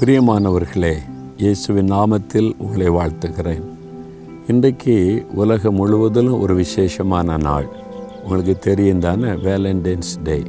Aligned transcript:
பிரியமானவர்களே 0.00 0.96
இயேசுவின் 1.36 1.92
நாமத்தில் 1.92 2.54
உங்களை 2.58 2.90
வாழ்த்துகிறேன். 2.90 3.62
இன்றைக்கு 4.46 5.26
உலகம் 5.34 5.74
முழுவதிலும் 5.74 6.40
ஒரு 6.40 6.54
விசேஷமான 6.54 7.36
நாள். 7.36 7.68
உங்களுக்கு 8.22 8.58
தெரியும் 8.58 8.98
தானே 8.98 9.28
வேலண்டைன்ஸ் 9.28 10.12
டே 10.24 10.42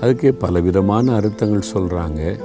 அதுக்கு 0.00 0.34
பலவிதமான 0.34 1.14
அர்த்தங்கள் 1.14 1.70
சொல்கிறாங்க 1.74 2.38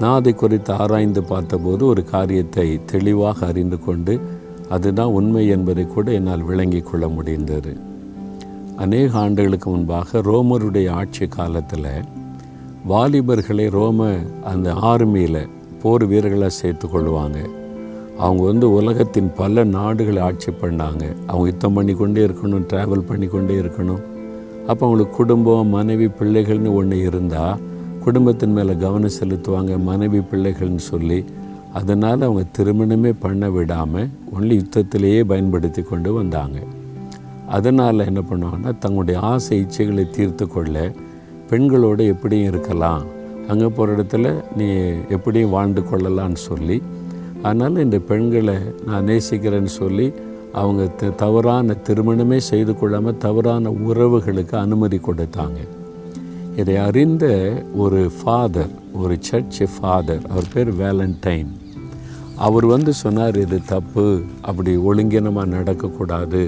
நான் 0.00 0.14
அதை 0.14 0.34
குறித்து 0.34 0.72
ஆராய்ந்து 0.72 1.22
பார்த்தபோது 1.22 1.86
ஒரு 1.86 2.04
காரியத்தை 2.04 2.80
தெளிவாக 2.84 3.46
அறிந்து 3.46 3.84
கொண்டு 3.84 4.20
அதுதான் 4.68 5.08
உண்மை 5.08 5.48
என்பதை 5.48 5.86
கூட 5.86 6.12
என்னால் 6.12 6.42
விளங்கி 6.42 6.80
கொள்ள 6.80 7.08
முடிந்தது. 7.08 7.76
அநேக 8.76 9.18
ஆண்டுகளுக்கு 9.18 9.70
முன்பாக 9.70 10.18
ரோமருடைய 10.18 10.90
ஆட்சி 10.90 11.26
காலத்தில் 11.26 12.12
வாலிபர்களை 12.88 13.68
ரோம 13.68 14.06
அந்த 14.44 14.72
ஆர்மியில் 14.72 15.48
போர் 15.82 16.04
வீரர்களாக 16.06 16.48
சேர்த்து 16.48 16.86
கொள்வாங்க. 16.88 17.38
அவங்க 18.18 18.42
வந்து 18.44 18.72
உலகத்தின் 18.72 19.30
பல 19.36 19.64
நாடுகளை 19.64 20.22
ஆட்சி 20.22 20.52
பண்ணாங்க. 20.52 21.04
அவங்க 21.26 21.46
யுத்தம் 21.46 21.72
பண்ணி 21.72 21.94
கொண்டே 21.94 22.26
இருக்கணும் 22.26 22.66
ட்ராவல் 22.72 23.06
பண்ணி 23.06 23.26
கொண்டே 23.26 23.54
இருக்கணும். 23.54 24.02
அப்போ 24.66 24.86
அவங்களுக்கு 24.86 25.16
குடும்பம் 25.16 25.66
மனைவி 25.68 26.06
பிள்ளைகள்னு 26.06 26.74
ஒன்று 26.74 26.98
இருந்தால் 26.98 27.62
குடும்பத்தின் 28.04 28.52
மேலே 28.52 28.76
கவனம் 28.76 29.16
செலுத்துவாங்க 29.20 29.78
மனைவி 29.78 30.18
பிள்ளைகள்னு 30.18 30.84
சொல்லி. 30.90 31.24
அதனால் 31.72 32.20
அவங்க 32.20 32.44
திருமணமே 32.58 33.14
பண்ண 33.20 33.50
விடாமல் 33.50 34.10
ஒன்லி 34.36 34.60
யுத்தத்திலேயே 34.60 35.24
பயன்படுத்தி 35.24 35.82
கொண்டு 35.82 36.12
வந்தாங்க. 36.12 36.58
அதனால் 37.48 38.06
என்ன 38.10 38.22
பண்ணுவாங்கன்னா 38.30 38.78
தங்களுடைய 38.78 39.20
ஆசை 39.20 39.66
இச்சைகளை 39.66 40.10
தீர்த்து 40.10 40.48
கொள்ள 40.48 40.92
பெண்களோடு 41.50 42.04
எப்படியும் 42.14 42.50
இருக்கலாம். 42.52 43.04
அங்கே 43.50 43.68
போகிற 43.76 43.94
இடத்துல 43.96 44.26
நீ 44.58 44.68
எப்படியும் 45.16 45.54
வாழ்ந்து 45.56 45.82
கொள்ளலான்னு 45.90 46.40
சொல்லி 46.50 46.76
அதனால் 47.46 47.82
இந்த 47.86 47.98
பெண்களை 48.10 48.56
நான் 48.86 49.08
நேசிக்கிறேன்னு 49.10 49.72
சொல்லி 49.80 50.06
அவங்க 50.60 50.82
த 51.00 51.10
தவறான 51.22 51.76
திருமணமே 51.86 52.38
செய்து 52.50 52.72
கொள்ளாமல் 52.80 53.20
தவறான 53.24 53.72
உறவுகளுக்கு 53.88 54.56
அனுமதி 54.64 54.98
கொடுத்தாங்க. 55.06 55.58
இதை 56.60 56.76
அறிந்த 56.86 57.26
ஒரு 57.84 58.00
ஃபாதர் 58.16 58.72
ஒரு 59.02 59.14
சர்ச் 59.28 59.60
ஃபாதர் 59.74 60.24
அவர் 60.32 60.50
பேர் 60.54 60.70
வேலண்டைன் 60.82 61.50
அவர் 62.46 62.66
வந்து 62.74 62.92
சொன்னார் 63.00 63.36
இது 63.44 63.58
தப்பு 63.72 64.04
அப்படி 64.48 64.72
ஒழுங்கினமாக 64.88 65.52
நடக்கக்கூடாது 65.56 66.42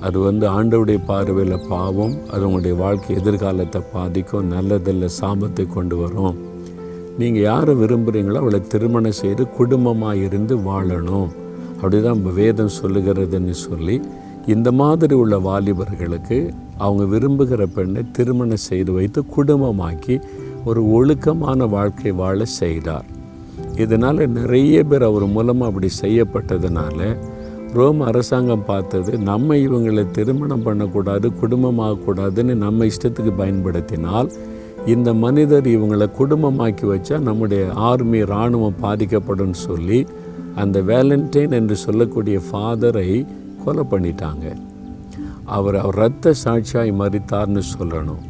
அது 0.00 0.18
வந்து 0.18 0.46
ஆண்டவுடைய 0.48 0.98
பார்வையில் 1.06 1.64
பாவம் 1.68 2.14
அது 2.30 2.44
உங்களுடைய 2.46 2.76
வாழ்க்கை 2.82 3.16
எதிர்காலத்தை 3.16 3.80
பாதிக்கும் 3.92 4.52
நல்லதில்ல 4.52 5.08
சாபத்தை 5.20 5.66
கொண்டு 5.66 5.96
வரும். 5.96 6.36
நீங்கள் 7.18 7.46
யாரை 7.50 7.74
விரும்புகிறீங்களோ 7.74 8.38
அவளை 8.42 8.60
திருமணம் 8.66 9.18
செய்து 9.22 9.42
குடும்பமாக 9.58 10.16
இருந்து 10.16 10.56
வாழணும். 10.68 11.28
அப்படிதான் 11.80 12.22
வேதம் 12.40 12.76
சொல்லுகிறதுன்னு 12.80 13.54
சொல்லி 13.66 13.96
இந்த 14.54 14.68
மாதிரி 14.72 15.14
உள்ள 15.14 15.36
வாலிபர்களுக்கு 15.46 16.38
அவங்க 16.78 17.04
விரும்புகிற 17.14 17.62
பெண்ணை 17.76 18.02
திருமணம் 18.16 18.66
செய்து 18.68 18.92
வைத்து 18.92 19.20
குடும்பமாக்கி 19.36 20.16
ஒரு 20.64 20.90
ஒழுக்கமான 20.90 21.66
வாழ்க்கை 21.76 22.12
வாழ 22.12 22.44
செய்தார். 22.44 23.06
இதனால் 23.76 24.20
நிறைய 24.36 24.84
பேர் 24.84 25.02
அவர் 25.02 25.26
மூலமாக 25.26 25.70
அப்படி 25.70 25.88
செய்யப்பட்டதுனால 26.02 27.00
ரோம் 27.76 28.00
அரசாங்கம் 28.00 28.64
பார்த்தது 28.64 29.12
நம்ம 29.28 29.56
இவங்களை 29.66 30.02
திருமணம் 30.16 30.62
பண்ணக்கூடாது 30.62 31.26
குடும்பமாகக்கூடாதுன்னு 31.42 32.54
நம்ம 32.64 32.86
இஷ்டத்துக்கு 32.90 33.32
பயன்படுத்தினால் 33.36 34.28
இந்த 34.94 35.10
மனிதர் 35.24 35.66
இவங்களை 35.66 36.06
குடும்பமாக்கி 36.18 36.84
வச்சா 36.92 37.16
நம்முடைய 37.28 37.62
ஆர்மி 37.88 38.20
இராணுவம் 38.30 38.78
பாதிக்கப்படும் 38.80 39.56
சொல்லி 39.66 40.00
அந்த 40.62 40.80
வேலண்டைன் 40.92 41.56
என்று 41.58 41.76
சொல்லக்கூடிய 41.76 42.36
ஃபாதரை 42.46 43.10
கொலை 43.64 43.84
பண்ணிட்டாங்க. 43.90 44.46
அவர் 45.56 45.76
அவர் 45.76 45.98
ரத்த 46.02 46.34
சாட்சியாய் 46.44 46.92
மறித்தார்னு 47.02 47.62
சொல்லணும். 47.72 48.22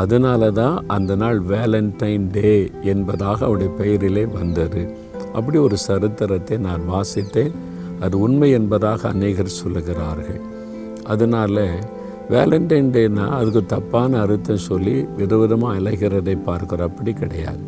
அதனால 0.00 0.50
தான் 0.60 0.76
அந்த 0.96 1.12
நாள் 1.22 1.38
வேலண்டைன் 1.54 2.26
டே 2.36 2.52
என்பதாக 2.92 3.38
அவருடைய 3.46 3.72
பெயரிலே 3.80 4.24
வந்தது. 4.38 4.82
அப்படி 5.32 5.58
ஒரு 5.66 5.76
சரித்திரத்தை 5.88 6.56
நான் 6.68 6.84
வாசித்தேன். 6.92 7.54
அது 8.04 8.16
உண்மை 8.26 8.50
என்பதாக 8.58 9.08
அநேகர் 9.08 9.58
சொல்லுகிறார்கள். 9.62 10.40
அதனால் 11.12 11.64
வேலண்டைன் 12.32 12.90
டேனா 12.94 13.24
அதுக்கு 13.38 13.62
தப்பான 13.66 14.20
அர்த்தம் 14.20 14.66
சொல்லி 14.68 14.94
விதவிதமாக 15.18 15.78
அலைகிறதை 15.78 16.34
பார்க்குற 16.48 16.80
அப்படி 16.88 17.12
கிடையாது. 17.12 17.62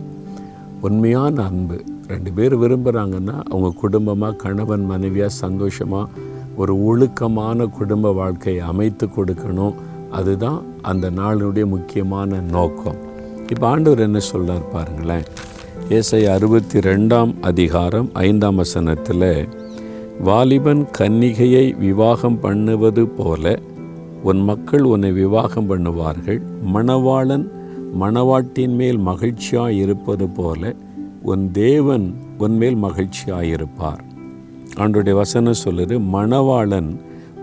உண்மையான 0.80 1.36
அன்பு. 1.48 1.78
ரெண்டு 2.12 2.30
பேர் 2.36 2.54
விரும்புகிறாங்கன்னா 2.62 3.36
அவங்க 3.50 3.70
குடும்பமாக 3.82 4.40
கணவன் 4.44 4.84
மனைவியாக 4.84 5.38
சந்தோஷமாக 5.44 6.10
ஒரு 6.56 6.72
ஒழுக்கமான 6.84 7.66
குடும்ப 7.78 8.12
வாழ்க்கையை 8.12 8.62
அமைத்து 8.72 9.06
கொடுக்கணும். 9.16 9.76
அதுதான் 10.18 10.60
அந்த 10.90 11.06
நாளினுடைய 11.10 11.66
முக்கியமான 11.74 12.40
நோக்கம். 12.56 13.00
இப்போ 13.52 13.66
ஆண்டவர் 13.66 14.06
என்ன 14.08 14.18
சொல்கிறார் 14.30 14.70
பாருங்களேன். 14.72 15.26
ஏசை 15.88 16.20
அறுபத்தி 16.34 16.78
ரெண்டாம் 16.78 17.32
அதிகாரம் 17.50 18.08
ஐந்தாம் 18.12 18.60
வசனத்தில் 18.62 19.28
வாலிபன் 20.22 20.86
கன்னிகையை 20.98 21.76
விவாகம் 21.78 22.40
பண்ணுவது 22.40 23.06
போல 23.06 23.58
உன் 24.22 24.40
மக்கள் 24.40 24.82
உன்னை 24.82 25.12
விவாகம் 25.12 25.70
பண்ணுவார்கள். 25.70 26.40
மணவாளன் 26.74 27.50
மணவாட்டின் 28.00 28.74
மேல் 28.76 28.98
மகிழ்ச்சியாக 28.98 29.72
இருப்பது 29.72 30.28
போல 30.28 30.74
உன் 31.22 31.50
தேவன் 31.50 32.14
உன் 32.38 32.56
மேல் 32.56 32.74
மகிழ்ச்சியாக 32.74 33.44
இருப்பார் 33.44 34.04
ஆண்டுடைய 34.76 35.14
வசனம் 35.14 35.62
சொல்லுது 35.64 36.00
மணவாளன் 36.12 36.96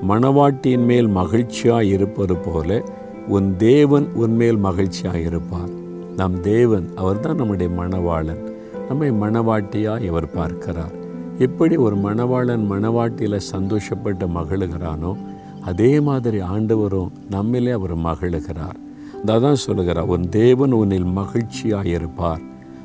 மணவாட்டியின் 0.07 0.85
மேல் 0.85 1.07
மகிழ்ச்சியாக 1.07 1.83
இருப்பது 1.83 2.35
போல 2.35 2.83
உன் 3.27 3.57
தேவன் 3.57 4.07
உன்மேல் 4.13 4.57
மகிழ்ச்சியாக 4.57 5.19
இருப்பார் 5.19 5.69
நம் 6.15 6.41
தேவன் 6.41 6.89
அவர்தான் 6.95 7.35
நம்முடைய 7.35 7.73
மணவாளன். 7.79 8.49
நம்மை 8.89 9.11
மணவாட்டியாக 9.11 10.01
இவர் 10.01 10.31
பார்க்கிறார். 10.31 11.00
எப்படி 11.39 11.77
ஒரு 11.77 11.95
மணவாளன் 11.95 12.65
மணவாட்டியில் 12.71 13.47
சந்தோஷப்பட்டு 13.51 14.27
மகிழுகிறானோ 14.27 15.17
அதே 15.61 15.99
மாதிரி 15.99 16.41
ஆண்டவரும் 16.41 17.11
நம்மிலே 17.31 17.71
அவர் 17.71 17.95
மகிழுகிறார். 17.97 18.75
அதான் 19.25 19.53
சொல்லுகிறார் 19.53 20.05
உன் 20.05 20.29
தேவன் 20.29 20.71
உன்னில் 20.71 21.05
மகிழ்ச்சியாக 21.05 21.87
இருப்பார் 21.87 22.41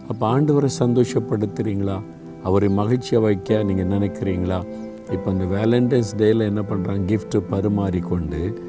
அப்போ 0.09 0.27
ஆண்டவரை 0.27 0.69
சந்தோஷப்படுத்துகிறீங்களா 0.79 2.03
அவரை 2.43 2.69
மகிழ்ச்சியாக 2.69 3.25
வைக்க 3.25 3.63
நீங்கள் 3.63 3.87
நினைக்கிறீங்களா? 3.87 4.65
இப்போ 5.13 5.31
அந்த 5.31 5.45
வேலண்டைன்ஸ் 5.45 6.17
டேயில் 6.17 6.41
என்ன 6.41 6.61
பண்ணுறாங்க 6.61 7.05
கிஃப்ட்டு 7.07 7.43
பரிமாறிக்கொண்டு 7.51 8.63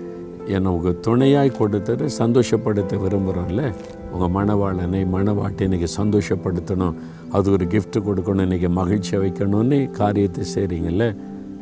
என்னை 0.45 0.71
உங்கள் 0.71 0.99
துணையாய் 0.99 1.57
கொடுத்துட்டு 1.59 2.05
சந்தோஷப்படுத்த 2.05 2.97
விரும்புகிறோம்ல 2.97 3.73
உங்கள் 4.11 4.33
மணவாளனை 4.37 5.01
மணவாட்டி 5.15 5.61
இன்றைக்கி 5.67 5.89
சந்தோஷப்படுத்தணும். 5.99 6.95
அது 7.31 7.51
ஒரு 7.51 7.65
கிஃப்ட்டு 7.65 7.99
கொடுக்கணும் 8.07 8.45
இன்றைக்கி 8.47 8.69
மகிழ்ச்சியை 8.69 9.19
வைக்கணும்னு 9.23 9.91
காரியத்தை 9.91 10.43
செய்கிறீங்கல்ல 10.55 11.15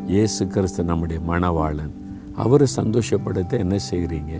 இயேசு 0.07 0.47
கிறிஸ்து 0.47 0.83
நம்முடைய 0.83 1.21
மணவாளன் 1.27 1.93
அவரை 2.35 2.67
சந்தோஷப்படுத்த 2.75 3.57
என்ன 3.57 3.75
செய்கிறீங்க 3.91 4.33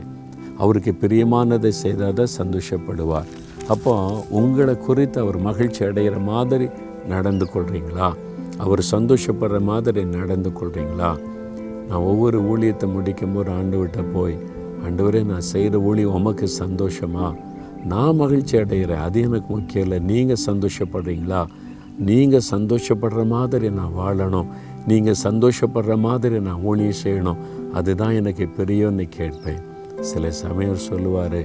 அவருக்கு 0.58 0.92
பிரியமானதை 1.02 1.72
செய்தால் 1.84 2.14
தான் 2.14 2.36
சந்தோஷப்படுவார். 2.40 3.30
அப்போ 3.68 3.94
உங்களை 4.30 4.78
குறித்து 4.78 5.20
அவர் 5.20 5.38
மகிழ்ச்சி 5.38 5.84
அடைகிற 5.84 6.24
மாதிரி 6.24 6.68
நடந்து 7.08 7.46
கொள்கிறீங்களா 7.54 8.10
அவர் 8.58 8.82
சந்தோஷப்படுற 8.92 9.60
மாதிரி 9.60 10.04
நடந்து 10.04 10.50
கொள்கிறீங்களா 10.50 11.10
நான் 11.90 12.06
ஒவ்வொரு 12.12 12.38
ஊழியத்தை 12.52 12.88
முடிக்கும்போது 12.96 13.78
விட்ட 13.78 14.02
போய் 14.14 14.38
ஆண்டவரே 14.86 15.22
நான் 15.26 15.50
செய்கிற 15.52 15.80
ஊழியம் 15.80 16.16
உமக்கு 16.20 16.48
சந்தோஷமா? 16.60 17.28
நான் 17.92 18.16
மகிழ்ச்சி 18.16 18.58
அடைகிறேன் 18.58 19.04
அது 19.08 19.22
எனக்கு 19.22 19.50
முக்கியம் 19.56 19.86
இல்லை. 19.86 20.00
நீங்கள் 20.12 20.44
சந்தோஷப்படுறீங்களா? 20.46 21.42
நீங்கள் 22.10 22.48
சந்தோஷப்படுற 22.52 23.22
மாதிரி 23.28 23.70
நான் 23.70 23.94
வாழணும். 23.98 24.48
நீங்கள் 24.88 25.22
சந்தோஷப்படுற 25.24 25.98
மாதிரி 25.98 26.40
நான் 26.40 26.64
ஊழியம் 26.64 27.00
செய்யணும். 27.04 27.42
அதுதான் 27.74 28.14
எனக்கு 28.14 28.50
பெரியன்னு 28.58 29.06
கேட்பேன். 29.10 29.62
சில 30.02 30.32
சமயம் 30.32 30.84
சொல்லுவார் 30.90 31.40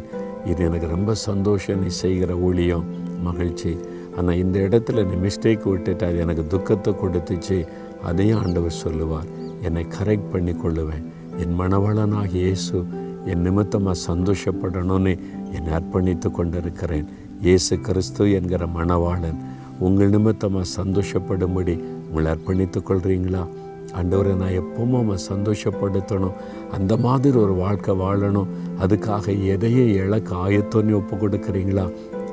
இது 0.47 0.61
எனக்கு 0.65 0.87
ரொம்ப 0.87 1.15
சந்தோஷம் 1.15 1.83
நீ 1.83 1.87
செய்கிற 1.87 2.37
ஊழியம். 2.49 2.85
மகிழ்ச்சி. 3.23 3.77
ஆனால் 4.17 4.41
இந்த 4.45 4.59
இடத்துல 4.59 5.05
நீ 5.11 5.15
மிஸ்டேக் 5.27 5.69
விட்டுட்டு 5.71 6.07
அது 6.07 6.19
எனக்கு 6.19 6.47
துக்கத்தை 6.47 6.95
கொடுத்துச்சு. 7.03 7.59
அதையும் 8.05 8.41
ஆண்டவர் 8.43 8.81
சொல்லுவார். 8.85 9.29
என்னை 9.63 9.87
கரெக்ட் 9.99 10.33
பண்ணி 10.33 10.53
கொள்ளுவேன் 10.53 11.05
என் 11.43 11.57
மனவளனாக 11.61 12.29
இயேசு 12.33 12.77
என் 13.27 13.45
நிமித்தமாக 13.47 13.97
சந்தோஷப்படணும்னு 14.09 15.13
என்னை 15.57 15.73
அர்ப்பணித்து 15.79 16.31
கொண்டிருக்கிறேன். 16.31 17.09
இயேசு 17.41 17.75
கிறிஸ்து 17.81 18.33
என்கிற 18.33 18.67
மணவாளன் 18.67 19.41
உங்கள் 19.79 20.09
நிமித்தமாக 20.09 20.67
சந்தோஷப்படும்படி 20.79 21.75
உங்களை 22.09 22.29
அர்ப்பணித்து 22.33 22.81
கொள்கிறீங்களா 22.89 23.43
அண்டவரை 23.99 24.33
நான் 24.37 24.57
எப்பவும் 24.63 24.99
அவன் 24.99 25.23
சந்தோஷப்படுத்தணும் 25.31 26.37
அந்த 26.77 26.97
மாதிரி 26.97 27.37
ஒரு 27.39 27.55
வாழ்க்கை 27.55 27.95
வாழணும் 27.95 28.51
அதுக்காக 28.83 29.47
எதையே 29.55 29.85
இழக்க 29.93 30.35
ஆயத்தோன்னு 30.37 30.99
ஒப்பு 31.01 31.15
கொடுக்குறீங்களா? 31.17 31.87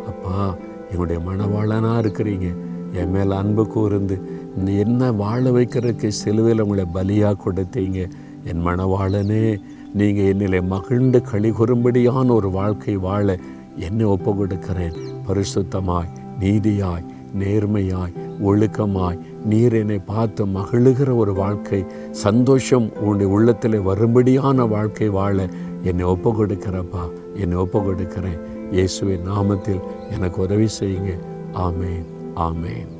அப்பா 0.08 0.56
என்னுடைய 0.92 1.20
மனவாளனாக 1.30 2.02
இருக்கிறீங்க. 2.04 2.50
என் 2.94 3.12
மேலே 3.12 3.36
அன்பு 3.36 3.68
கூர்ந்து 3.68 4.18
இந்த 4.58 4.72
என்ன 4.72 5.12
வாழ 5.12 5.52
வைக்கிறதுக்கு 5.52 6.08
சிலுவையில் 6.08 6.64
உங்களை 6.66 6.86
பலியாக 6.94 7.42
கொடுத்தீங்க. 7.46 8.00
என் 8.44 8.66
மனவாளனே 8.68 9.60
நீங்கள் 9.94 10.34
என்னிலே 10.34 10.62
மகிழ்ந்து 10.62 11.22
களி 11.22 11.50
கூறும்படியான 11.50 12.28
ஒரு 12.28 12.50
வாழ்க்கை 12.50 12.96
வாழ 12.96 13.38
என்னை 13.76 14.06
ஒப்பு 14.06 14.36
கொடுக்கிறேன் 14.36 14.94
பரிசுத்தமாய் 15.28 16.12
நீதியாய் 16.40 17.16
நேர்மையாய் 17.40 18.14
ஒழுக்கமாய் 18.44 19.20
நீர் 19.46 19.74
என்னை 19.74 20.00
பார்த்து 20.00 20.46
மகிழுகிற 20.46 21.16
ஒரு 21.16 21.34
வாழ்க்கை 21.34 21.86
சந்தோஷம் 22.12 22.96
உன்னுடைய 22.96 23.32
உள்ளத்தில் 23.32 23.80
வரும்படியான 23.80 24.66
வாழ்க்கை 24.66 25.10
வாழ 25.10 25.50
என்னை 25.84 26.06
ஒப்பு 26.06 26.46
கொடுக்கிறப்பா 26.46 27.10
என்னை 27.36 27.58
ஒப்பு 27.58 27.84
கொடுக்கிறேன் 27.84 28.56
இயேசுவின் 28.72 29.30
நாமத்தில் 29.30 29.82
எனக்கு 30.12 30.42
உதவி 30.42 30.68
செய்யுங்க. 30.80 31.20
ஆமேன் 31.54 32.06
ஆமேன். 32.36 32.97